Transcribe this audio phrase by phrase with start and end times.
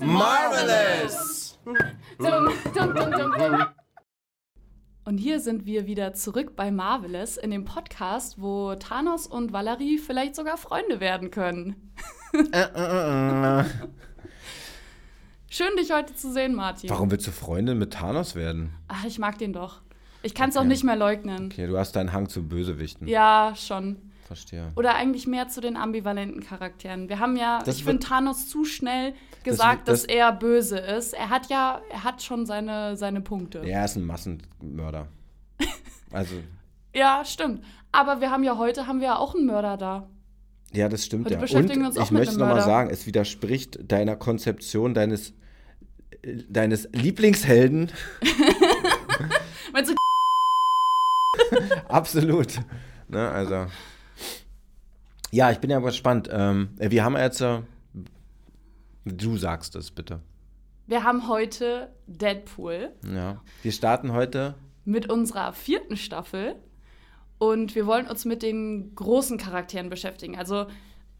[0.00, 1.58] Marvelous!
[5.04, 9.98] Und hier sind wir wieder zurück bei Marvelous in dem Podcast, wo Thanos und Valerie
[9.98, 11.92] vielleicht sogar Freunde werden können.
[15.50, 16.90] Schön, dich heute zu sehen, Martin.
[16.90, 18.74] Warum willst du Freundin mit Thanos werden?
[18.88, 19.80] Ach, ich mag den doch.
[20.22, 20.64] Ich kann es Okay.
[20.64, 21.46] auch nicht mehr leugnen.
[21.46, 23.06] Okay, du hast deinen Hang zu Bösewichten.
[23.08, 23.96] Ja, schon.
[24.26, 24.72] Verstehe.
[24.76, 27.08] Oder eigentlich mehr zu den ambivalenten Charakteren.
[27.08, 31.14] Wir haben ja, Das ich finde Thanos zu schnell gesagt, das- dass er böse ist.
[31.14, 33.60] Er hat ja, er hat schon seine, seine Punkte.
[33.60, 35.08] Er ist ein Massenmörder.
[36.10, 36.36] Also,
[36.94, 37.62] Ja, stimmt.
[37.92, 40.08] Aber wir haben ja heute haben wir ja auch einen Mörder da.
[40.72, 41.40] Ja, das stimmt Heute ja.
[41.40, 45.32] beschäftigen Und wir uns ich möchte nochmal sagen, es widerspricht deiner Konzeption deines,
[46.22, 47.90] äh, deines Lieblingshelden
[49.72, 49.94] Meinst du,
[51.88, 52.60] Absolut.
[53.08, 53.66] Ne, also.
[55.30, 56.28] Ja, ich bin ja gespannt.
[56.30, 57.40] Ähm, wir haben jetzt.
[57.40, 57.62] Äh,
[59.04, 60.20] du sagst es bitte.
[60.86, 63.42] wir haben heute Deadpool Ja.
[63.62, 64.54] Wir starten heute.
[64.84, 66.56] mit unserer vierten Staffel
[67.38, 70.36] und wir wollen uns mit den großen Charakteren beschäftigen.
[70.36, 70.66] Also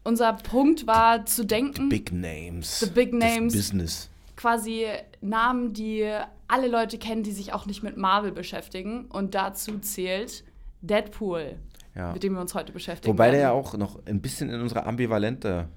[0.03, 2.79] unser Punkt war zu denken, Big Names.
[2.79, 3.53] The big names.
[3.53, 4.09] Business.
[4.35, 4.85] quasi
[5.21, 6.09] Namen, die
[6.47, 9.05] alle Leute kennen, die sich auch nicht mit Marvel beschäftigen.
[9.05, 10.43] Und dazu zählt
[10.81, 11.57] Deadpool,
[11.95, 12.13] Ja.
[12.13, 13.13] mit dem wir uns heute beschäftigen.
[13.13, 13.59] Wobei der ja werden.
[13.65, 15.67] auch noch ein bisschen in unsere ambivalente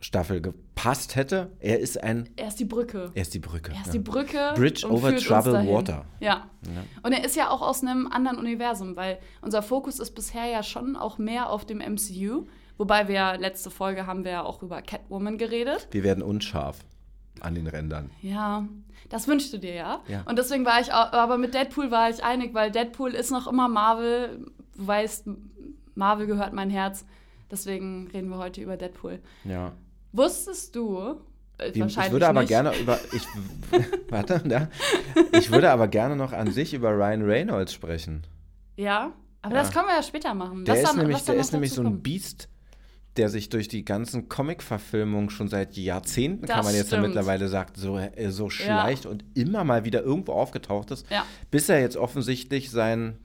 [0.00, 1.52] Staffel gepasst hätte.
[1.60, 2.28] Er ist ein.
[2.36, 3.10] Er ist die Brücke.
[3.14, 3.72] Er ist die Brücke.
[3.72, 3.92] Er ist ja.
[3.92, 4.52] die Brücke.
[4.54, 5.72] Bridge und over troubled dahin.
[5.72, 6.04] water.
[6.20, 6.46] Ja.
[7.02, 10.62] Und er ist ja auch aus einem anderen Universum, weil unser Fokus ist bisher ja
[10.62, 12.46] schon auch mehr auf dem MCU.
[12.78, 15.88] Wobei wir ja, letzte Folge haben wir ja auch über Catwoman geredet.
[15.90, 16.78] Wir werden unscharf
[17.40, 18.10] an den Rändern.
[18.22, 18.66] Ja,
[19.10, 20.00] das wünschst du dir ja.
[20.08, 20.22] Ja.
[20.26, 23.46] Und deswegen war ich auch, aber mit Deadpool war ich einig, weil Deadpool ist noch
[23.46, 24.46] immer Marvel.
[24.76, 25.28] Du weißt,
[25.94, 27.04] Marvel gehört mein Herz.
[27.50, 29.20] Deswegen reden wir heute über Deadpool.
[29.44, 29.72] Ja.
[30.12, 30.98] Wusstest du,
[31.58, 32.98] äh, Wie- wahrscheinlich Ich würde aber nicht, gerne über.
[33.12, 33.22] Ich,
[34.10, 34.68] warte, ja.
[35.38, 38.22] Ich würde aber gerne noch an sich über Ryan Reynolds sprechen.
[38.76, 39.12] Ja,
[39.42, 39.62] aber Ja.
[39.62, 40.64] das können wir ja später machen.
[40.64, 42.00] Der Lass ist dann- nämlich, der ist nämlich so ein.
[42.02, 42.48] Biest,
[43.16, 47.48] der sich durch die ganzen Comic-Verfilmungen schon seit Jahrzehnten, Das kann man jetzt ja mittlerweile
[47.48, 51.24] sagen, so, äh, so schleicht und immer mal wieder irgendwo aufgetaucht ist, Ja.
[51.50, 53.18] bis er jetzt offensichtlich seinen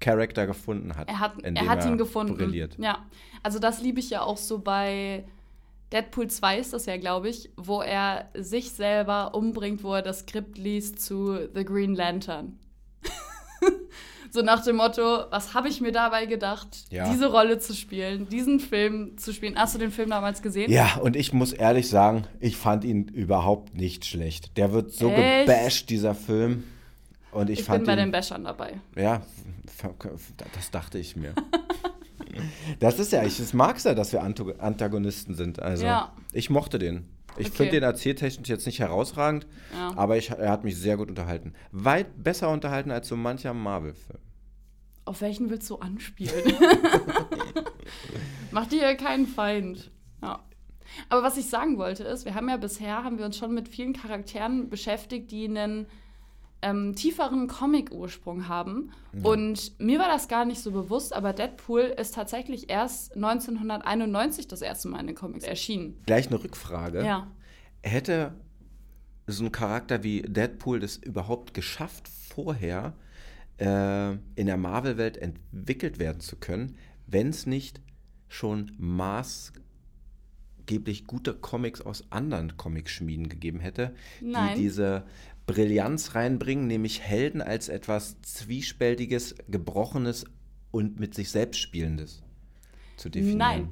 [0.00, 1.08] Charakter gefunden hat.
[1.08, 2.36] Er hat, er hat ihn gefunden.
[2.36, 2.76] Brilliert.
[2.78, 3.04] Ja,
[3.42, 5.24] also das liebe ich ja auch so bei
[5.92, 10.20] Deadpool 2 ist das ja, glaube ich, wo er sich selber umbringt, wo er das
[10.20, 12.58] Skript liest zu The Green Lantern.
[14.30, 17.10] so nach dem Motto, was habe ich mir dabei gedacht, Ja.
[17.10, 19.56] diese Rolle zu spielen, diesen Film zu spielen.
[19.56, 20.70] Hast du den Film damals gesehen?
[20.70, 24.56] Ja, und ich muss ehrlich sagen, ich fand ihn überhaupt nicht schlecht.
[24.56, 25.46] Der wird so Echt?
[25.48, 26.64] gebasht, dieser Film.
[27.32, 28.80] Und ich, Ich fand bin bei ihn, den Bashern dabei.
[28.96, 29.22] Ja,
[30.54, 31.34] das dachte ich mir.
[32.78, 35.60] Das ist ja, ich mag es ja, dass wir Antagonisten sind.
[35.60, 36.12] Also, Ja.
[36.32, 37.08] ich mochte den.
[37.36, 37.56] Ich Okay.
[37.56, 39.92] finde den erzähltechnisch jetzt nicht herausragend, Ja.
[39.96, 41.54] aber ich, er hat mich sehr gut unterhalten.
[41.70, 44.18] Weit besser unterhalten als so mancher Marvel-Film.
[45.04, 46.44] Auf welchen willst du anspielen?
[48.50, 49.90] Mach dir keinen Feind.
[50.22, 50.40] Ja.
[51.08, 53.68] Aber was ich sagen wollte ist, wir haben ja bisher, haben wir uns schon mit
[53.68, 55.86] vielen Charakteren beschäftigt, die einen
[56.62, 58.92] ähm, tieferen Comic-Ursprung haben.
[59.22, 64.62] Und mir war das gar nicht so bewusst, aber Deadpool ist tatsächlich erst 1991 das
[64.62, 66.00] erste Mal in den Comics erschienen.
[66.06, 67.04] Gleich eine Rückfrage.
[67.04, 67.26] Ja.
[67.82, 68.34] Hätte
[69.26, 72.94] so ein Charakter wie Deadpool das überhaupt geschafft, vorher
[73.58, 76.76] äh, in der Marvel-Welt entwickelt werden zu können,
[77.06, 77.80] wenn es nicht
[78.28, 84.56] schon maßgeblich gute Comics aus anderen Comicschmieden gegeben hätte, Nein.
[84.56, 85.04] die diese
[85.50, 90.24] Brillanz reinbringen, nämlich Helden als etwas zwiespältiges, gebrochenes
[90.70, 92.22] und mit sich selbst spielendes
[92.96, 93.38] zu definieren.
[93.38, 93.68] Nein.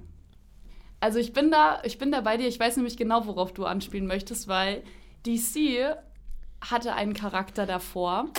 [1.01, 2.49] Also ich bin da, ich bin da bei dir.
[2.49, 4.83] Ich weiß nämlich genau, worauf du anspielen möchtest, weil
[5.25, 5.97] DC
[6.61, 8.31] hatte einen Charakter davor.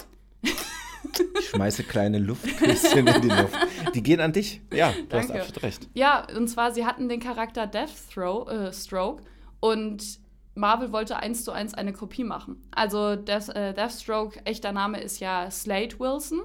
[1.40, 3.56] Ich schmeiße kleine Luftküsschen in die Luft.
[3.96, 4.62] Die gehen an dich.
[4.74, 5.42] Ja, du hast Danke.
[5.42, 5.88] absolut recht.
[5.94, 9.24] Ja, und zwar sie hatten den Charakter Deathstroke äh, Stroke
[9.62, 10.20] und
[10.56, 12.68] Marvel wollte eins zu eins eine Kopie machen.
[12.72, 16.42] Also Death, äh, Deathstroke, echter Name ist ja Slade Wilson.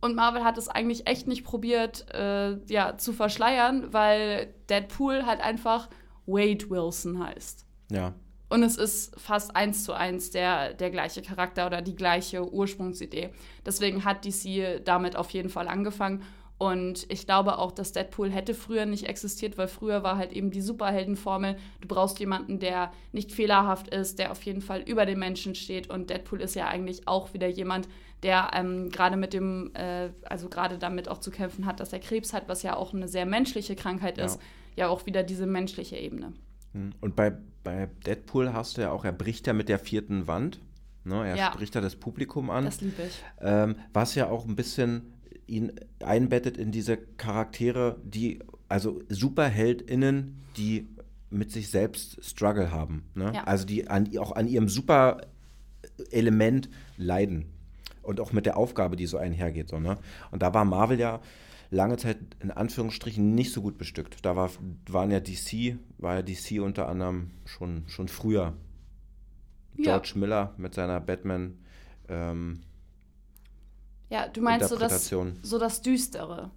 [0.00, 5.40] Und Marvel hat es eigentlich echt nicht probiert, äh, ja, zu verschleiern, weil Deadpool halt
[5.40, 5.88] einfach
[6.26, 7.64] Wade Wilson heißt.
[7.90, 8.14] Ja.
[8.48, 13.30] Und es ist fast eins zu eins der, der gleiche Charakter oder die gleiche Ursprungsidee.
[13.64, 16.22] Deswegen hat DC damit auf jeden Fall angefangen.
[16.62, 20.52] Und ich glaube auch, dass Deadpool hätte früher nicht existiert, weil früher war halt eben
[20.52, 25.18] die Superheldenformel, du brauchst jemanden, der nicht fehlerhaft ist, der auf jeden Fall über den
[25.18, 25.90] Menschen steht.
[25.90, 27.88] Und Deadpool ist ja eigentlich auch wieder jemand,
[28.22, 31.98] der ähm, gerade mit dem, äh, also gerade damit auch zu kämpfen hat, dass er
[31.98, 34.38] Krebs hat, was ja auch eine sehr menschliche Krankheit ist,
[34.76, 36.32] ja, ja auch wieder diese menschliche Ebene.
[36.74, 36.92] Hm.
[37.00, 40.60] Und bei, bei Deadpool hast du ja auch, er bricht ja mit der vierten Wand.
[41.02, 41.52] Ne, er ja.
[41.52, 42.66] spricht da das Publikum an.
[42.66, 43.20] Das liebe ich.
[43.40, 45.12] Ähm, was ja auch ein bisschen
[45.46, 50.88] ihn einbettet in diese Charaktere, die, also SuperheldInnen, die
[51.30, 53.04] mit sich selbst Struggle haben.
[53.14, 53.32] Ne?
[53.34, 53.44] Ja.
[53.44, 57.46] Also die an, auch an ihrem Super-Element leiden.
[58.02, 59.68] Und auch mit der Aufgabe, die so einhergeht.
[59.68, 59.96] So, ne?
[60.32, 61.20] Und da war Marvel ja
[61.70, 64.24] lange Zeit in Anführungsstrichen nicht so gut bestückt.
[64.24, 64.50] Da war,
[64.86, 68.54] waren ja DC, war ja DC unter anderem schon, schon früher.
[69.76, 70.20] George ja.
[70.20, 71.58] Miller mit seiner Batman
[72.08, 72.60] ähm,
[74.12, 76.50] ja, du meinst so das, so das Düstere.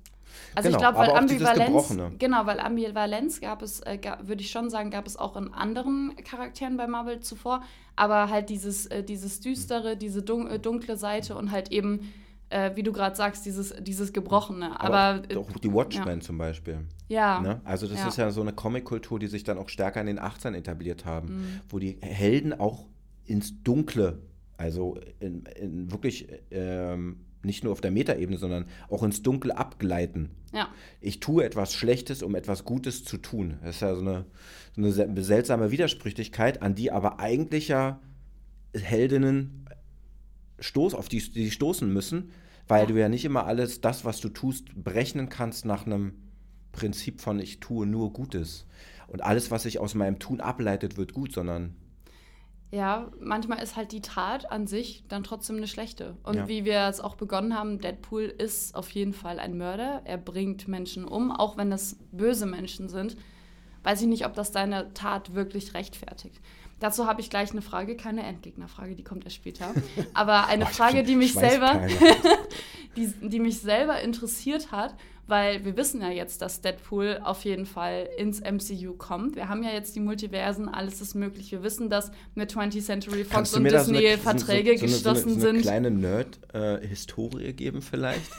[0.56, 4.70] Also genau, ich glaube, weil Ambivalenz, genau, weil Ambivalenz gab es, äh, würde ich schon
[4.70, 7.64] sagen, gab es auch in anderen Charakteren bei Marvel zuvor,
[7.96, 12.12] aber halt dieses, äh, dieses Düstere, diese dun äh, dunkle Seite und halt eben,
[12.50, 14.78] äh, wie du gerade sagst, dieses, dieses Gebrochene.
[14.78, 16.20] Aber, aber auch die Watchmen ja.
[16.20, 16.80] zum Beispiel.
[17.08, 17.40] Ja.
[17.40, 17.62] Ne?
[17.64, 18.08] Also das ja.
[18.10, 21.28] ist ja so eine Comic-Kultur, die sich dann auch stärker in den 18 etabliert haben,
[21.28, 21.62] mhm.
[21.70, 22.86] wo die Helden auch
[23.24, 24.22] ins Dunkle,
[24.58, 30.32] also in, in wirklich ähm, nicht nur auf der Metaebene, sondern auch ins Dunkel abgleiten.
[30.54, 30.70] Ja.
[31.02, 33.58] Ich tue etwas Schlechtes, um etwas Gutes zu tun.
[33.64, 34.26] Das ist ja so eine,
[34.76, 38.00] so eine seltsame Widersprüchlichkeit, an die aber eigentlich ja
[38.74, 39.70] Heldinnen
[40.60, 42.32] stoß, auf die, die stoßen müssen,
[42.68, 42.88] weil ja.
[42.88, 46.14] du ja nicht immer alles, das, was du tust, berechnen kannst nach einem
[46.72, 48.66] Prinzip von ich tue nur Gutes.
[49.08, 51.76] Und alles, was sich aus meinem Tun ableitet, wird gut, sondern
[52.76, 56.18] ja, manchmal ist halt die Tat an sich dann trotzdem eine schlechte.
[56.24, 56.48] Und ja.
[56.50, 60.02] wie wir es auch begonnen haben, Deadpool ist auf jeden Fall ein Mörder.
[60.04, 63.16] Er bringt Menschen um, auch wenn es böse Menschen sind.
[63.84, 66.42] Weiß ich nicht, ob das deine Tat wirklich rechtfertigt.
[66.82, 69.74] Dazu habe ich gleich eine Frage, keine Endgegnerfrage, die kommt erst später.
[70.14, 71.88] Aber eine Frage, die mich selber,
[72.96, 74.96] die, die mich selber interessiert hat
[75.28, 79.36] weil wir wissen ja jetzt, dass Deadpool auf jeden Fall ins MCU kommt.
[79.36, 81.52] Wir haben ja jetzt die Multiversen, alles ist möglich.
[81.52, 85.40] Wir wissen, dass mit 20th Century Fox und Disney so Verträge so, so, geschlossen so,
[85.40, 85.62] so eine, sind.
[85.64, 88.30] kleine Nerd-Historie äh, geben vielleicht,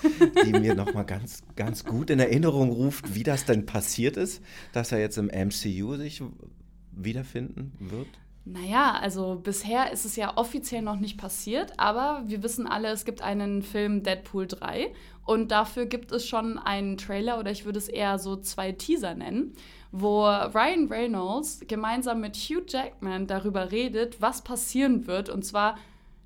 [0.45, 4.43] die mir nochmal ganz, ganz gut in Erinnerung ruft, wie das denn passiert ist,
[4.73, 6.23] dass er jetzt im MCU sich
[6.93, 8.09] wiederfinden wird.
[8.49, 13.05] Naja, also bisher ist es ja offiziell noch nicht passiert, aber wir wissen alle, es
[13.05, 14.93] gibt einen Film Deadpool 3
[15.25, 19.15] und dafür gibt es schon einen Trailer oder ich würde es eher so zwei Teaser
[19.15, 19.53] nennen,
[19.91, 25.29] wo Ryan Reynolds gemeinsam mit Hugh Jackman darüber redet, was passieren wird.
[25.29, 25.77] Und zwar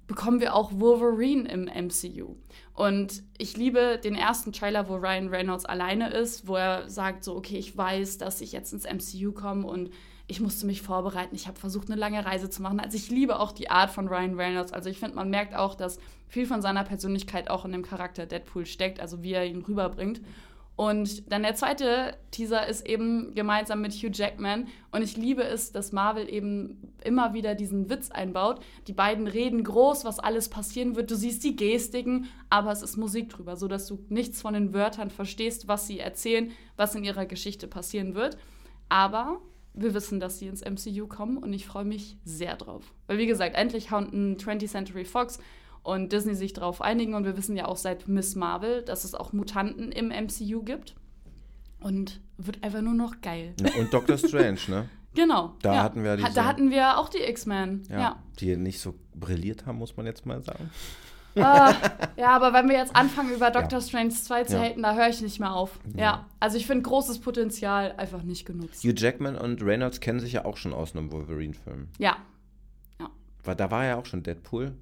[0.06, 2.36] bekommen wir auch Wolverine im MCU.
[2.74, 7.34] Und ich liebe den ersten Trailer, wo Ryan Reynolds alleine ist, wo er sagt so,
[7.34, 9.88] okay, ich weiß, dass ich jetzt ins MCU komme und
[10.30, 11.34] ich musste mich vorbereiten.
[11.34, 12.78] Ich habe versucht, eine lange Reise zu machen.
[12.78, 14.72] Also ich liebe auch die Art von Ryan Reynolds.
[14.72, 15.98] Also ich finde, man merkt auch, dass
[16.28, 20.20] viel von seiner Persönlichkeit auch in dem Charakter Deadpool steckt, also wie er ihn rüberbringt.
[20.76, 24.68] Und dann der zweite Teaser ist eben gemeinsam mit Hugh Jackman.
[24.92, 28.60] Und ich liebe es, dass Marvel eben immer wieder diesen Witz einbaut.
[28.86, 31.10] Die beiden reden groß, was alles passieren wird.
[31.10, 35.10] Du siehst die Gestiken, aber es ist Musik drüber, sodass du nichts von den Wörtern
[35.10, 38.38] verstehst, was sie erzählen, was in ihrer Geschichte passieren wird.
[38.88, 39.40] Aber
[39.74, 42.92] wir wissen, dass sie ins MCU kommen und ich freue mich sehr drauf.
[43.06, 45.38] Weil, wie gesagt, endlich hauen 20th Century Fox
[45.82, 49.14] und Disney sich darauf einigen und wir wissen ja auch seit Miss Marvel, dass es
[49.14, 50.94] auch Mutanten im MCU gibt.
[51.80, 53.54] Und wird einfach nur noch geil.
[53.58, 54.88] Ja, und Doctor Strange, ne?
[55.14, 55.56] Genau.
[55.62, 55.82] Da ja.
[55.82, 57.82] hatten wir diese, Da hatten wir auch die X-Men.
[57.90, 60.70] Ja, ja, Die nicht so brilliert haben, muss man jetzt mal sagen.
[61.36, 61.40] Uh,
[62.16, 63.84] ja, aber wenn wir jetzt anfangen, über Doctor ja.
[63.84, 64.62] Strange 2 zu ja.
[64.62, 65.78] haten, da höre ich nicht mehr auf.
[65.94, 66.00] Ja.
[66.00, 66.26] ja.
[66.40, 68.82] Also ich finde großes Potenzial einfach nicht genutzt.
[68.82, 71.88] Hugh Jackman und Reynolds kennen sich ja auch schon aus einem Wolverine-Film.
[71.98, 72.16] Ja.
[72.98, 73.10] ja.
[73.44, 74.72] Weil da war ja auch schon Deadpool.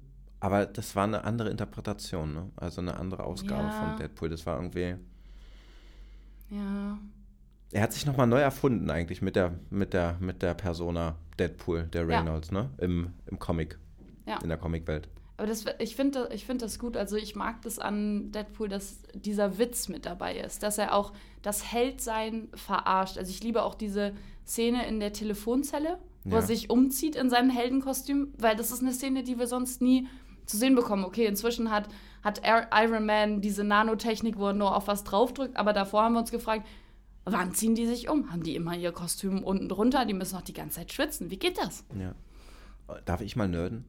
[0.41, 2.49] Aber das war eine andere Interpretation, ne?
[2.55, 4.29] Also eine andere Ausgabe von Deadpool.
[4.29, 4.95] Das war irgendwie.
[6.49, 6.97] Ja.
[7.71, 11.83] Er hat sich nochmal neu erfunden, eigentlich, mit der, mit der, mit der Persona Deadpool,
[11.83, 12.69] der Reynolds, ne?
[12.77, 13.77] Im, im Comic.
[14.25, 14.37] Ja.
[14.41, 15.09] In der Comicwelt.
[15.39, 16.97] Aber das, ich finde ich find das gut.
[16.97, 21.13] Also ich mag das an Deadpool, dass dieser Witz mit dabei ist, dass er auch
[21.41, 23.17] das Heldsein verarscht.
[23.17, 24.11] Also ich liebe auch diese
[24.45, 26.41] Szene in der Telefonzelle, wo ja.
[26.41, 30.09] er sich umzieht in seinem Heldenkostüm, weil das ist eine Szene, die wir sonst nie
[30.45, 31.05] zu sehen bekommen.
[31.05, 31.87] Okay, inzwischen hat,
[32.21, 36.19] hat Iron Man diese Nanotechnik, wo er nur auf was draufdrückt, aber davor haben wir
[36.19, 36.67] uns gefragt,
[37.23, 38.29] wann ziehen die sich um?
[38.29, 40.03] Haben die immer ihr Kostüm unten drunter?
[40.03, 41.31] Die müssen auch die ganze Zeit schwitzen.
[41.31, 41.85] Wie geht das?
[41.97, 42.13] Ja.
[43.05, 43.85] Darf ich mal nerden?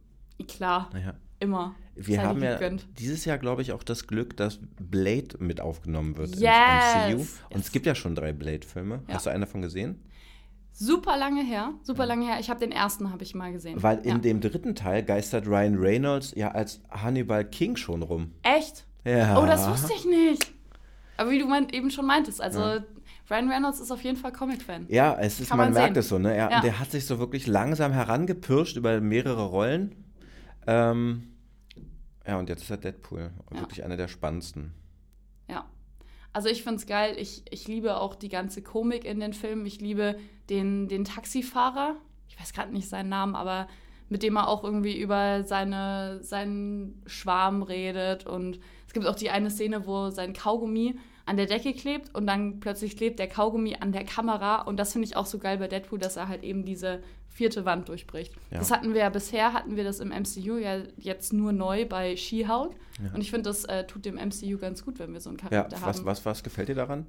[0.46, 0.90] Klar.
[0.92, 1.74] Naja immer.
[1.96, 2.86] Wir Sei haben ja gegönnt.
[2.98, 6.50] dieses Jahr, glaube ich, auch das Glück, dass Blade mit aufgenommen wird Yes!
[7.08, 7.20] ins MCU.
[7.50, 7.66] Und Yes.
[7.66, 9.02] es gibt ja schon drei Blade-Filme.
[9.08, 9.14] Ja.
[9.14, 10.00] Hast du einen davon gesehen?
[10.72, 12.38] Super lange her, super lange her.
[12.40, 13.82] Ich habe den ersten, habe ich mal gesehen.
[13.82, 14.18] Weil in ja.
[14.18, 18.32] dem dritten Teil geistert Ryan Reynolds ja als Hannibal King schon rum.
[18.42, 18.86] Echt?
[19.04, 19.38] Ja.
[19.42, 20.50] Oh, das wusste ich nicht.
[21.18, 22.78] Aber wie du mein, eben schon meintest, also
[23.30, 24.86] Ryan Reynolds ist auf jeden Fall Comic-Fan.
[24.88, 26.34] Ja, es ist, Kann man, man merkt es so, ne?
[26.34, 26.60] Er, Ja.
[26.62, 29.94] Der hat sich so wirklich langsam herangepirscht über mehrere Rollen.
[30.66, 31.34] Ähm,
[32.26, 33.30] ja, und jetzt ist er Deadpool.
[33.52, 33.60] Ja.
[33.60, 34.72] Wirklich einer der spannendsten.
[35.48, 35.64] Ja.
[36.32, 37.16] Also ich finde es geil.
[37.18, 39.66] Ich, ich liebe auch die ganze Komik in den Filmen.
[39.66, 40.16] Ich liebe
[40.48, 41.96] den, den Taxifahrer.
[42.28, 43.68] Ich weiß gerade nicht seinen Namen, aber
[44.08, 48.26] mit dem er auch irgendwie über seine, seinen Schwarm redet.
[48.26, 50.98] Und es gibt auch die eine Szene, wo sein Kaugummi
[51.30, 54.62] an der Decke klebt und dann plötzlich klebt der Kaugummi an der Kamera.
[54.62, 57.64] Und das finde ich auch so geil bei Deadpool, dass er halt eben diese vierte
[57.64, 58.34] Wand durchbricht.
[58.50, 58.58] Ja.
[58.58, 62.16] Das hatten wir ja bisher, hatten wir das im MCU ja jetzt nur neu bei
[62.16, 62.72] She-Hulk.
[63.00, 63.14] Ja.
[63.14, 65.48] Und ich finde, das äh, tut dem MCU ganz gut, wenn wir so einen Ja,
[65.48, 66.04] Charakter was, haben.
[66.04, 67.06] was, was gefällt dir daran?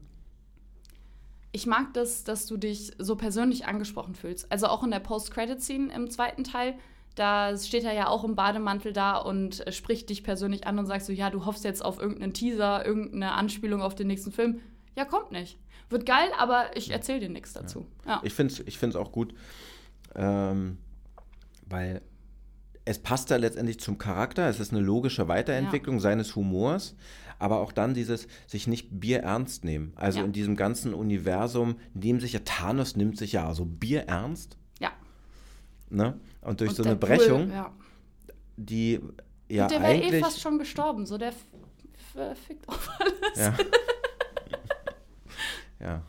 [1.51, 4.51] Ich mag das, dass du dich so persönlich angesprochen fühlst.
[4.51, 6.75] Also auch in der Post-Credit-Scene im zweiten Teil,
[7.15, 11.07] da steht er ja auch im Bademantel da und spricht dich persönlich an und sagst
[11.07, 14.59] so, ja, du hoffst jetzt auf irgendeinen Teaser, irgendeine Anspielung auf den nächsten Film.
[14.95, 15.59] Ja, kommt nicht.
[15.89, 17.85] Wird geil, aber ich erzähle dir nichts dazu.
[18.07, 18.21] Ja.
[18.23, 19.33] Ich finde es ich find's auch gut,
[20.15, 20.77] ähm,
[21.67, 22.01] weil
[22.85, 24.47] es passt da letztendlich zum Charakter.
[24.49, 26.95] Es ist eine logische Weiterentwicklung seines Humors,
[27.39, 29.93] aber auch dann dieses sich nicht Bier ernst nehmen.
[29.95, 30.25] Also Ja.
[30.25, 34.60] in diesem ganzen Universum nehmen sich ja Thanos nimmt sich ja so Bier ernst, ja.
[35.91, 36.19] Ne?
[36.41, 37.71] Und durch Und so eine Brechung, Ja.
[38.57, 38.99] die
[39.49, 41.05] ja Und der wäre eh eigentlich fast schon gestorben.
[41.05, 43.37] So, der f- fickt auf alles.
[43.37, 43.53] ja.
[45.87, 46.01] ja.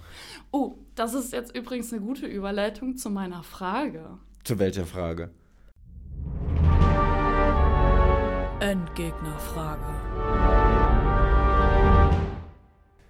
[0.51, 4.19] Oh, das ist jetzt übrigens eine gute Überleitung zu meiner Frage.
[4.45, 5.31] Zu welcher Frage?
[8.61, 9.83] Endgegnerfrage.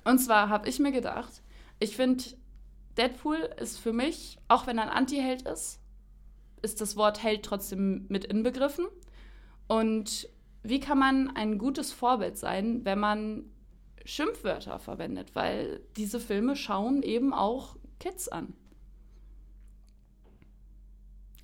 [0.04, 1.42] Und zwar habe ich mir gedacht,
[1.78, 2.24] ich finde,
[2.96, 5.80] Deadpool ist für mich, auch wenn er ein Anti-Held ist,
[6.62, 8.86] ist das Wort Held trotzdem mit inbegriffen.
[9.68, 10.28] Und
[10.62, 13.44] wie kann man ein gutes Vorbild sein, wenn man
[14.04, 15.34] Schimpfwörter verwendet?
[15.34, 18.54] Weil diese Filme schauen eben auch Kids an.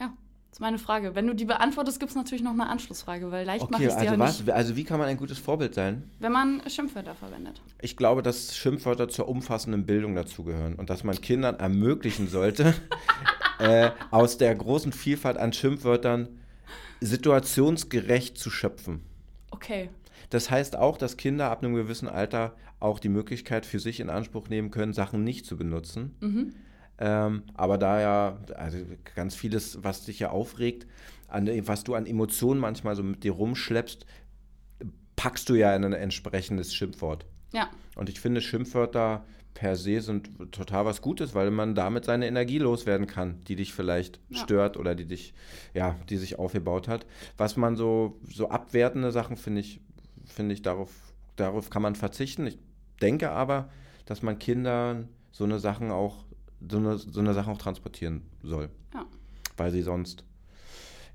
[0.00, 0.12] Ja,
[0.50, 1.14] das ist meine Frage.
[1.14, 3.88] Wenn du die beantwortest, gibt es natürlich noch eine Anschlussfrage, weil leicht mache Okay, ich
[3.90, 4.40] es dir also ja was?
[4.40, 6.10] nicht, Also wie kann man ein gutes Vorbild sein?
[6.20, 7.60] wenn man Schimpfwörter verwendet.
[7.80, 12.74] Ich glaube, dass Schimpfwörter zur umfassenden Bildung dazugehören und dass man Kindern ermöglichen sollte,
[13.58, 16.28] äh, aus der großen Vielfalt an Schimpfwörtern
[17.00, 19.02] situationsgerecht zu schöpfen.
[19.50, 19.90] Okay.
[20.30, 24.10] Das heißt auch, dass Kinder ab einem gewissen Alter auch die Möglichkeit für sich in
[24.10, 26.16] Anspruch nehmen können, Sachen nicht zu benutzen.
[26.20, 26.54] Mhm.
[26.98, 28.78] Ähm, aber da ja, also
[29.14, 30.86] ganz vieles, was dich ja aufregt,
[31.28, 34.06] an, was du an Emotionen manchmal so mit dir rumschleppst,
[35.16, 37.24] packst du ja in ein entsprechendes Schimpfwort.
[37.52, 37.70] Ja.
[37.96, 39.24] Und ich finde, Schimpfwörter
[39.58, 43.72] per se sind total was Gutes, weil man damit seine Energie loswerden kann, die dich
[43.74, 44.38] vielleicht Ja.
[44.38, 45.34] stört oder die dich,
[45.74, 47.06] ja, die sich aufgebaut hat.
[47.36, 49.80] Was man so, so abwertende Sachen, finde ich,
[50.26, 50.92] finde ich, darauf,
[51.34, 52.46] darauf kann man verzichten.
[52.46, 52.56] Ich
[53.02, 53.68] denke aber,
[54.06, 56.24] dass man Kindern so eine Sachen auch,
[56.70, 58.68] so eine, so eine Sachen auch transportieren soll.
[58.94, 59.06] Ja.
[59.56, 60.22] Weil sie sonst.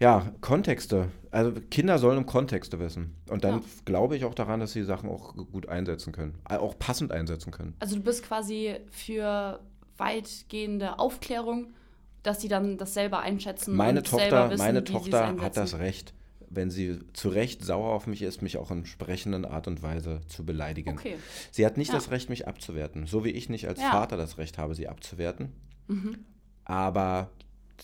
[0.04, 1.10] Ja, Kontexte.
[1.32, 3.16] Also Kinder sollen Kontexte wissen.
[3.30, 3.62] Und dann Ja.
[3.86, 6.36] glaube ich auch daran, dass sie Sachen auch gut einsetzen können.
[6.50, 7.74] Äh, Auch passend einsetzen können.
[7.80, 9.62] Also du bist quasi für
[9.98, 11.74] weitgehende Aufklärung,
[12.22, 15.02] dass sie dann das selber einschätzen Meine und selber Tochter, wissen, meine wie sie es
[15.04, 16.14] Tochter hat das Recht,
[16.50, 20.20] wenn sie zu Recht sauer auf mich ist, mich auch in entsprechenden Art und Weise
[20.28, 20.92] zu beleidigen.
[20.92, 21.16] Okay.
[21.52, 21.96] Sie hat nicht Ja.
[21.96, 23.08] das Recht, mich abzuwerten.
[23.08, 23.90] So wie ich nicht als Ja.
[23.92, 25.54] Vater das Recht habe, sie abzuwerten.
[25.88, 26.18] Mhm.
[26.66, 27.30] Aber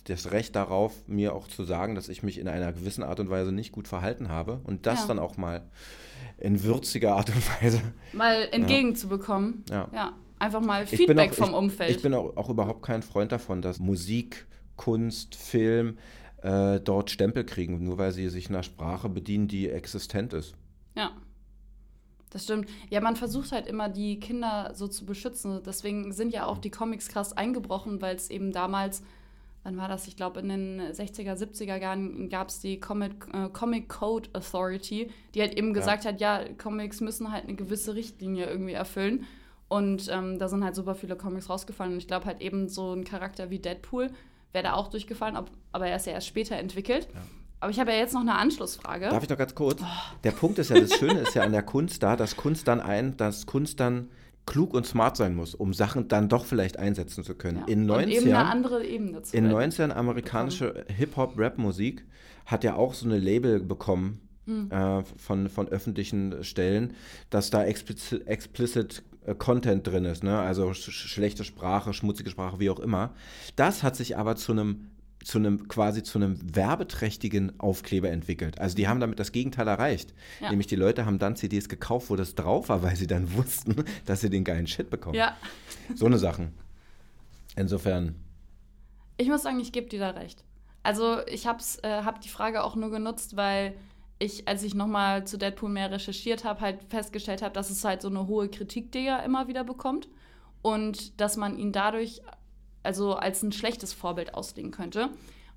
[0.05, 3.29] das Recht darauf, mir auch zu sagen, dass ich mich in einer gewissen Art und
[3.29, 5.07] Weise nicht gut verhalten habe und das Ja.
[5.07, 5.69] dann auch mal
[6.37, 7.81] in würziger Art und Weise.
[8.13, 9.63] Mal entgegenzubekommen.
[9.69, 9.89] Ja.
[9.93, 10.13] Ja.
[10.37, 11.91] Einfach mal Feedback auch- vom ich, Umfeld.
[11.97, 15.97] Ich bin auch, auch überhaupt kein Freund davon, dass Musik, Kunst, Film
[16.41, 20.55] äh, dort Stempel kriegen, nur weil sie sich einer Sprache bedienen, die existent ist.
[20.95, 21.11] ja.
[22.31, 22.69] Das stimmt.
[22.91, 25.61] Ja, man versucht halt immer, die Kinder so zu beschützen.
[25.65, 29.01] Deswegen sind ja auch die Comics krass eingebrochen, weil es eben damals,
[29.63, 30.07] wann war das?
[30.07, 35.11] Ich glaube, in den 60er, 70er Jahren gab es die Comic, äh, Comic Code Authority,
[35.35, 39.25] die halt eben gesagt hat, ja, Comics müssen halt eine gewisse Richtlinie irgendwie erfüllen.
[39.67, 41.93] Und ähm, da sind halt super viele Comics rausgefallen.
[41.93, 44.09] Und ich glaube halt eben so ein Charakter wie Deadpool
[44.51, 47.07] wäre da auch durchgefallen, ob, aber er ist ja erst später entwickelt.
[47.59, 49.09] Aber ich habe ja jetzt noch eine Anschlussfrage.
[49.09, 49.81] Darf ich noch ganz kurz?
[49.81, 50.15] Oh.
[50.23, 52.79] Der Punkt ist ja, das Schöne ist ja an der Kunst da, dass Kunst dann
[52.79, 54.09] ein, dass Kunst dann
[54.49, 57.59] klug und smart sein muss, um Sachen dann doch vielleicht einsetzen zu können.
[57.59, 57.65] Ja.
[57.67, 59.57] In Und 90 eben eine Jahren andere Ebene zu In halten.
[59.59, 62.03] 19 amerikanische Hip-Hop-Rap-Musik
[62.47, 64.71] hat ja auch so eine Label bekommen, hm.
[64.71, 66.95] äh, von, von öffentlichen Stellen,
[67.29, 70.39] dass da explicit, explicit äh, Content drin ist, ne?
[70.39, 73.13] also sch schlechte Sprache, schmutzige Sprache, wie auch immer.
[73.55, 74.87] Das hat sich aber zu einem
[75.23, 78.59] zu einem quasi zu einem werbeträchtigen Aufkleber entwickelt.
[78.59, 80.13] Also die haben damit das Gegenteil erreicht.
[80.39, 80.49] Ja.
[80.49, 83.75] Nämlich die Leute haben dann CDs gekauft, wo das drauf war, weil sie dann wussten,
[84.05, 85.15] dass sie den geilen Shit bekommen.
[85.15, 85.35] Ja.
[85.95, 86.53] So eine Sachen.
[87.55, 88.15] Insofern.
[89.17, 90.43] Ich muss sagen, ich gebe dir da recht.
[90.83, 93.75] Also ich habe äh, hab die Frage auch nur genutzt, weil
[94.17, 98.01] ich, als ich nochmal zu Deadpool mehr recherchiert habe, halt festgestellt habe, dass es halt
[98.01, 100.09] so eine hohe Kritik, die er immer wieder bekommt.
[100.61, 102.21] Und dass man ihn dadurch
[102.83, 105.09] also als ein schlechtes Vorbild auslegen könnte.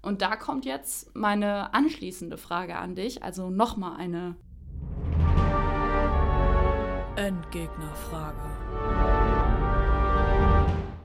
[0.02, 4.36] Und da kommt jetzt meine anschließende Frage an dich, also nochmal eine
[7.16, 8.62] Endgegnerfrage.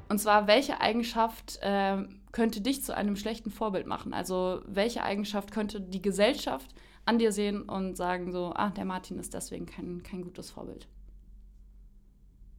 [0.10, 4.14] Und zwar, welche Eigenschaft äh, könnte dich zu einem schlechten Vorbild machen?
[4.14, 6.74] Also welche Eigenschaft könnte die Gesellschaft
[7.06, 10.88] an dir sehen und sagen so, ah, der Martin ist deswegen kein, kein gutes Vorbild.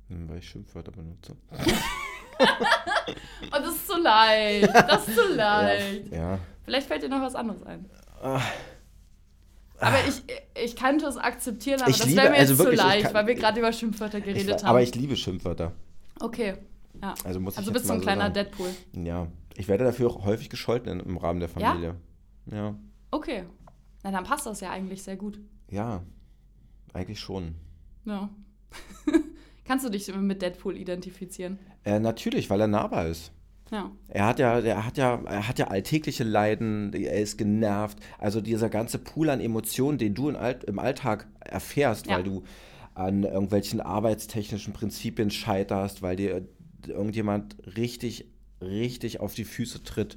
[0.08, 1.36] Weil ich Schimpfwörter benutze.
[2.38, 4.68] und das ist zu leicht.
[4.74, 6.12] Das ist zu leicht.
[6.12, 6.38] Ja, ja.
[6.64, 7.88] Vielleicht fällt dir noch was anderes ein.
[8.22, 8.44] Ach.
[9.80, 10.22] Aber ich,
[10.60, 13.14] ich könnte es akzeptieren, aber ich das wäre mir also jetzt wirklich, zu leicht, kann,
[13.14, 14.66] weil wir gerade über Schimpfwörter geredet ich, haben.
[14.66, 15.72] Aber ich liebe Schimpfwörter.
[16.20, 16.56] Okay.
[17.00, 17.14] Ja.
[17.24, 18.70] Also, muss also bist du ein kleiner so Deadpool.
[18.92, 19.28] Ja.
[19.56, 21.94] Ich werde dafür auch häufig gescholten im Rahmen der Familie.
[22.50, 22.56] Ja.
[22.56, 22.74] ja.
[23.10, 23.44] Okay.
[24.02, 25.38] Na, dann passt das ja eigentlich sehr gut.
[25.70, 26.02] Ja,
[26.92, 27.54] eigentlich schon.
[28.04, 28.28] Ja.
[29.68, 31.58] Kannst du dich mit Deadpool identifizieren?
[31.84, 33.32] Äh, natürlich, weil er nahbar ist.
[33.70, 33.90] Ja.
[34.08, 37.98] Er hat ja, er hat ja, er hat ja alltägliche Leiden, er ist genervt.
[38.16, 42.16] Also dieser ganze Pool an Emotionen, den du im Alltag erfährst, ja.
[42.16, 42.44] weil du
[42.94, 46.48] an irgendwelchen arbeitstechnischen Prinzipien scheiterst, weil dir
[46.86, 48.26] irgendjemand richtig,
[48.62, 50.16] richtig auf die Füße tritt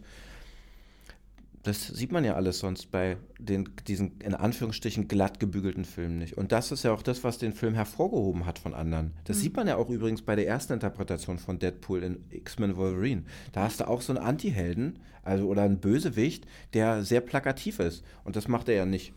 [1.63, 6.37] das sieht man ja alles sonst bei den, diesen in Anführungsstrichen glatt gebügelten Filmen nicht.
[6.37, 9.13] Und das ist ja auch das, was den Film hervorgehoben hat von anderen.
[9.25, 9.41] Das mhm.
[9.41, 13.23] sieht man ja auch übrigens bei der ersten Interpretation von Deadpool in X-Men Wolverine.
[13.51, 18.03] Da hast du auch so einen Anti-Helden, also oder einen Bösewicht, der sehr plakativ ist.
[18.23, 19.13] Und das macht er ja nicht.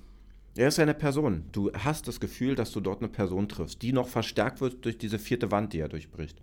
[0.57, 1.45] Er ist ja eine Person.
[1.51, 4.99] Du hast das Gefühl, dass du dort eine Person triffst, die noch verstärkt wird durch
[4.99, 6.41] diese vierte Wand, die er durchbricht.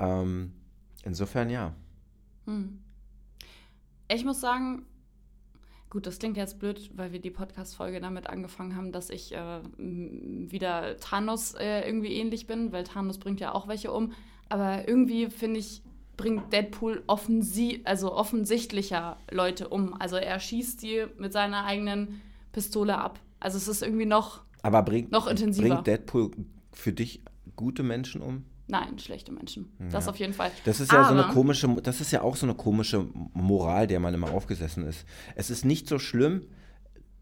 [0.00, 0.52] Ähm,
[1.04, 1.74] insofern ja.
[2.46, 2.80] Hm.
[4.12, 4.86] Ich muss sagen,
[5.90, 9.60] Gut, das klingt jetzt blöd, weil wir die Podcast-Folge damit angefangen haben, dass ich äh,
[9.76, 14.12] wieder Thanos äh, irgendwie ähnlich bin, weil Thanos bringt ja auch welche um.
[14.48, 15.82] Aber irgendwie finde ich,
[16.16, 20.00] bringt Deadpool offensi also offensichtlicher Leute um.
[20.00, 22.20] Also er schießt die mit seiner eigenen
[22.52, 23.18] Pistole ab.
[23.40, 25.68] Also es ist irgendwie noch, Aber bringt, noch intensiver.
[25.68, 26.30] Bringt Deadpool
[26.72, 27.22] für dich
[27.56, 28.44] gute Menschen um?
[28.70, 29.72] Nein, schlechte Menschen.
[29.78, 29.86] Ja.
[29.88, 30.50] Das auf jeden Fall.
[30.64, 33.86] Das ist ja Aber, so eine komische, das ist ja auch so eine komische Moral,
[33.86, 35.04] der man immer aufgesessen ist.
[35.34, 36.46] Es ist nicht so schlimm,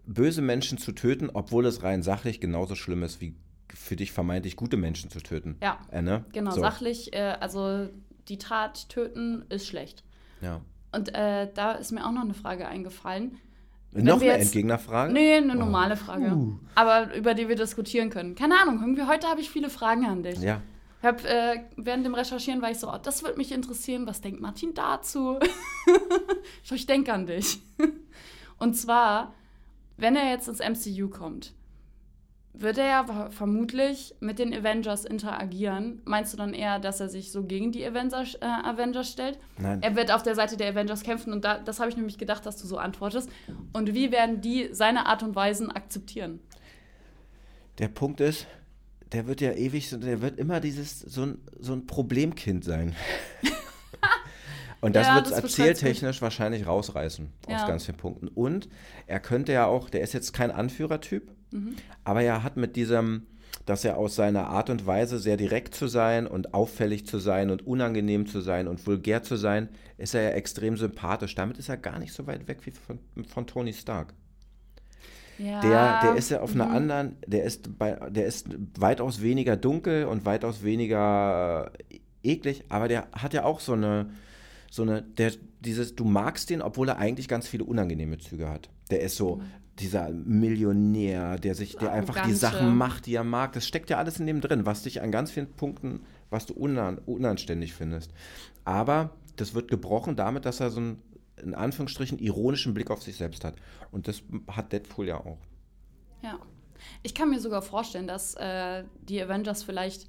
[0.04, 3.34] böse Menschen zu töten, obwohl es rein sachlich genauso schlimm ist, wie
[3.74, 5.56] für dich vermeintlich gute Menschen zu töten.
[5.62, 5.78] Ja.
[5.90, 6.24] Äh, ne?
[6.32, 6.60] Genau, so.
[6.60, 7.88] sachlich, äh, also
[8.28, 10.04] die Tat töten ist schlecht.
[10.40, 10.60] Ja.
[10.92, 13.36] Und äh, da ist mir auch noch eine Frage eingefallen.
[13.92, 15.12] Wenn noch eine Entgegnerfrage?
[15.12, 15.56] Nee, eine oh.
[15.56, 16.34] normale Frage.
[16.34, 16.58] Uh.
[16.74, 18.34] Aber über die wir diskutieren können.
[18.34, 20.40] Keine Ahnung, irgendwie heute habe ich viele Fragen an dich.
[20.40, 20.60] Ja.
[21.00, 24.20] Ich hab, äh, während dem Recherchieren war ich so, oh, das würde mich interessieren, was
[24.20, 25.38] denkt Martin dazu?
[26.70, 27.60] ich denke an dich.
[28.58, 29.34] Und zwar,
[29.96, 31.54] wenn er jetzt ins MCU kommt,
[32.60, 36.02] wird er ja vermutlich mit den Avengers interagieren.
[36.04, 39.38] Meinst du dann eher, dass er sich so gegen die Avengers, äh, Avengers stellt?
[39.58, 39.80] Nein.
[39.82, 42.44] Er wird auf der Seite der Avengers kämpfen und da, das habe ich nämlich gedacht,
[42.44, 43.30] dass du so antwortest.
[43.72, 46.40] Und wie werden die seine Art und Weisen akzeptieren?
[47.78, 48.48] Der Punkt ist,
[49.12, 52.94] der wird ja ewig, der wird immer dieses, so ein, so ein Problemkind sein.
[54.80, 57.56] Und das ja, wird es erzähltechnisch wahrscheinlich rausreißen ja.
[57.56, 58.28] aus ganz vielen Punkten.
[58.28, 58.68] Und
[59.06, 61.74] er könnte ja auch, der ist jetzt kein Anführertyp, mhm.
[62.04, 63.26] aber er hat mit diesem,
[63.66, 67.50] dass er aus seiner Art und Weise sehr direkt zu sein und auffällig zu sein
[67.50, 71.34] und unangenehm zu sein und vulgär zu sein, ist er ja extrem sympathisch.
[71.34, 74.14] Damit ist er gar nicht so weit weg wie von, von Tony Stark.
[75.38, 75.60] Ja.
[75.60, 76.60] Der, der ist ja auf mhm.
[76.60, 78.48] einer anderen, der ist, bei, der ist
[78.78, 81.70] weitaus weniger dunkel und weitaus weniger
[82.22, 84.10] eklig, aber der hat ja auch so eine,
[84.70, 88.68] so eine, der, dieses, du magst den, obwohl er eigentlich ganz viele unangenehme Züge hat.
[88.90, 89.42] Der ist so, mhm.
[89.78, 93.52] dieser Millionär, der sich, der einfach die Sachen macht, die er mag.
[93.52, 96.54] Das steckt ja alles in dem drin, was dich an ganz vielen Punkten, was du
[96.54, 98.12] unan, unanständig findest.
[98.64, 100.98] Aber das wird gebrochen damit, dass er so ein
[101.42, 103.54] in Anführungsstrichen ironischen Blick auf sich selbst hat.
[103.90, 105.38] Und das hat Deadpool ja auch.
[106.22, 106.38] Ja.
[107.02, 110.08] Ich kann mir sogar vorstellen, dass äh, die Avengers vielleicht,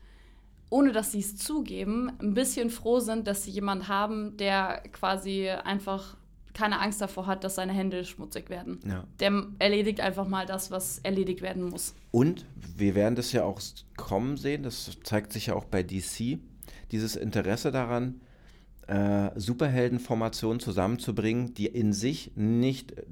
[0.69, 5.49] ohne dass sie es zugeben, ein bisschen froh sind, dass sie jemanden haben, der quasi
[5.49, 6.15] einfach
[6.53, 8.79] keine Angst davor hat, dass seine Hände schmutzig werden.
[8.85, 9.05] Ja.
[9.19, 11.95] Der erledigt einfach mal das, was erledigt werden muss.
[12.11, 13.61] Und wir werden das ja auch
[13.97, 16.39] kommen sehen, das zeigt sich ja auch bei DC,
[16.91, 18.21] dieses Interesse daran,
[18.89, 23.03] äh, Superheldenformationen zusammenzubringen, die in sich nicht äh,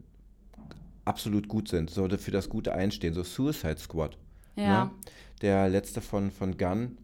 [1.06, 4.18] absolut gut sind, sollte für das Gute einstehen, so Suicide Squad.
[4.56, 4.86] Ja.
[4.86, 4.92] Ne?
[5.42, 6.98] Der letzte von, von Gunn,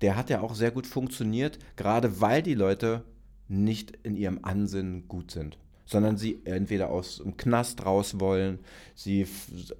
[0.00, 3.04] der hat ja auch sehr gut funktioniert, gerade weil die Leute
[3.48, 8.60] nicht in ihrem Ansinnen gut sind, sondern sie entweder aus dem Knast raus wollen,
[8.94, 9.26] sie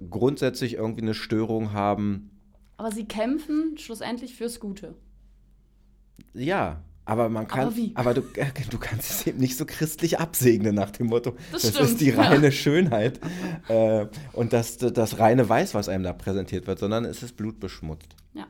[0.09, 2.31] grundsätzlich irgendwie eine Störung haben.
[2.75, 4.93] Aber sie kämpfen schlussendlich fürs Gute.
[6.33, 7.91] Ja, aber man kann, Aber wie?
[7.95, 11.71] aber du, du kannst es eben nicht so christlich absegnen nach dem Motto, Das das,
[11.71, 12.21] stimmt, ist die ja.
[12.21, 13.19] reine Schönheit
[13.67, 18.15] äh, und das, das reine Weiß, was einem da präsentiert wird, sondern es ist blutbeschmutzt.
[18.33, 18.47] Ja.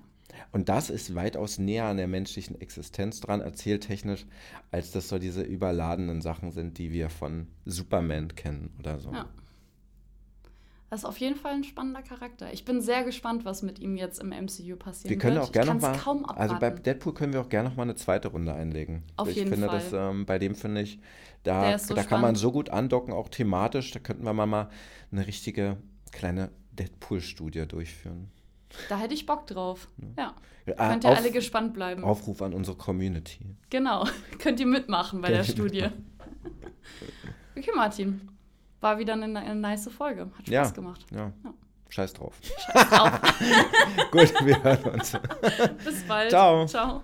[0.52, 4.26] Und das ist weitaus näher an der menschlichen Existenz dran, erzähltechnisch,
[4.70, 9.14] als das so diese überladenen Sachen sind, die wir von Superman kennen oder so.
[9.14, 9.28] Ja.
[10.92, 12.52] Das ist auf jeden Fall ein spannender Charakter.
[12.52, 15.46] Ich bin sehr gespannt, was mit ihm jetzt im MCU passieren Wir können wird.
[15.46, 16.70] auch gerne ich kann's noch mal, kaum also bei.
[16.70, 19.04] Deadpool können wir auch gerne noch mal eine zweite Runde einlegen.
[19.16, 19.80] Auf ich jeden finde, Fall.
[19.80, 21.00] Das, ähm, bei dem finde ich,
[21.44, 23.92] da, so da kann man so gut andocken, auch thematisch.
[23.92, 24.70] Da könnten wir mal, mal
[25.14, 25.78] eine richtige
[26.12, 28.30] kleine Deadpool-Studie durchführen.
[28.90, 29.88] Da hätte ich Bock drauf.
[30.18, 30.36] Ja.
[30.66, 32.04] Äh, Könnt ihr auf- alle gespannt bleiben.
[32.04, 33.56] Aufruf an unsere Community.
[33.70, 34.06] Genau.
[34.40, 35.86] Könnt ihr mitmachen bei der Könnt Studie.
[37.58, 38.28] Okay, Martin.
[38.82, 40.24] War wieder eine, eine nice Folge.
[40.24, 40.70] Hat Spaß Ja.
[40.72, 41.06] gemacht.
[41.12, 41.32] Ja.
[41.44, 41.54] Ja.
[41.90, 42.34] Scheiß drauf.
[42.74, 43.22] Auf.
[44.12, 45.12] Gut, wir hören uns.
[45.84, 46.30] Bis bald.
[46.30, 46.66] Ciao.
[46.66, 47.02] Ciao.